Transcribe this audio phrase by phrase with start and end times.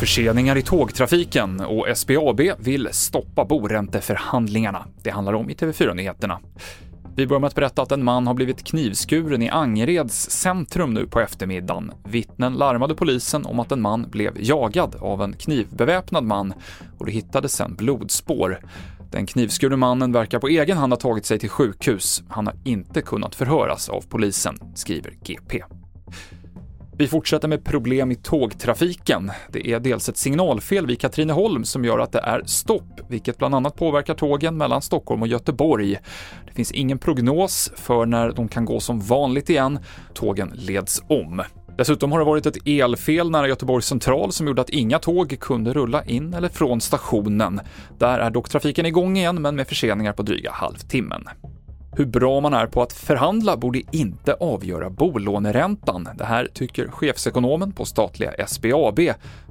[0.00, 4.86] Förseningar i tågtrafiken och SBAB vill stoppa boränteförhandlingarna.
[5.02, 6.40] Det handlar om i TV4-nyheterna.
[7.16, 11.06] Vi börjar med att berätta att en man har blivit knivskuren i Angereds centrum nu
[11.06, 11.92] på eftermiddagen.
[12.04, 16.54] Vittnen larmade polisen om att en man blev jagad av en knivbeväpnad man
[16.98, 18.60] och det hittades sen blodspår.
[19.10, 22.22] Den knivskurne mannen verkar på egen hand ha tagit sig till sjukhus.
[22.28, 25.62] Han har inte kunnat förhöras av polisen, skriver GP.
[27.00, 29.30] Vi fortsätter med problem i tågtrafiken.
[29.48, 33.54] Det är dels ett signalfel vid Katrineholm som gör att det är stopp, vilket bland
[33.54, 35.96] annat påverkar tågen mellan Stockholm och Göteborg.
[36.46, 39.78] Det finns ingen prognos för när de kan gå som vanligt igen.
[40.14, 41.42] Tågen leds om.
[41.80, 45.72] Dessutom har det varit ett elfel nära Göteborgs central som gjorde att inga tåg kunde
[45.72, 47.60] rulla in eller från stationen.
[47.98, 51.28] Där är dock trafiken igång igen, men med förseningar på dryga halvtimmen.
[51.96, 56.08] Hur bra man är på att förhandla borde inte avgöra bolåneräntan.
[56.18, 59.00] Det här tycker chefsekonomen på statliga SBAB.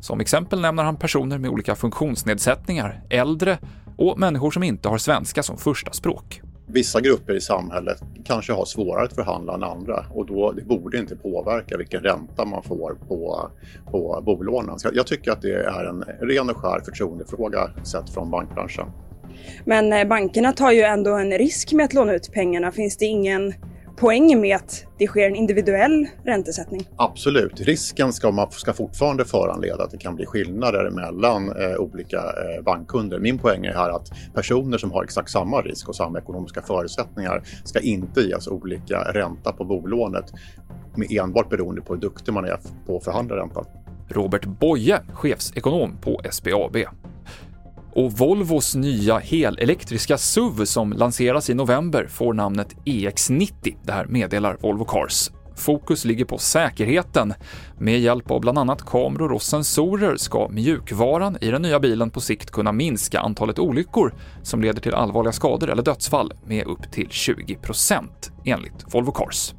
[0.00, 3.58] Som exempel nämner han personer med olika funktionsnedsättningar, äldre
[3.96, 6.42] och människor som inte har svenska som första språk.
[6.70, 10.98] Vissa grupper i samhället kanske har svårare att förhandla än andra och då det borde
[10.98, 13.50] inte påverka vilken ränta man får på,
[13.90, 14.78] på bolånen.
[14.78, 18.86] Så jag tycker att det är en ren och skär förtroendefråga sett från bankbranschen.
[19.64, 22.72] Men eh, bankerna tar ju ändå en risk med att låna ut pengarna.
[22.72, 23.54] Finns det ingen
[24.00, 26.88] poäng med att det sker en individuell räntesättning?
[26.96, 27.60] Absolut.
[27.60, 32.62] Risken ska, man, ska fortfarande föranleda att det kan bli skillnader mellan eh, olika eh,
[32.64, 33.18] bankkunder.
[33.18, 37.42] Min poäng är här att personer som har exakt samma risk och samma ekonomiska förutsättningar
[37.64, 40.32] ska inte ges olika ränta på bolånet
[40.96, 43.64] med enbart beroende på hur duktig man är på att förhandla räntan.
[44.08, 46.76] Robert Boye, chefsekonom på SBAB.
[47.98, 53.76] Och Volvos nya helelektriska SUV som lanseras i november får namnet EX90.
[53.82, 55.30] Det här meddelar Volvo Cars.
[55.56, 57.34] Fokus ligger på säkerheten.
[57.78, 62.20] Med hjälp av bland annat kameror och sensorer ska mjukvaran i den nya bilen på
[62.20, 67.08] sikt kunna minska antalet olyckor som leder till allvarliga skador eller dödsfall med upp till
[67.08, 68.04] 20%
[68.44, 69.54] enligt Volvo Cars.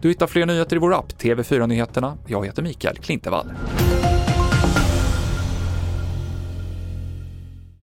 [0.00, 2.18] Du hittar fler nyheter i vår app TV4 Nyheterna.
[2.26, 3.46] Jag heter Mikael Klintevall.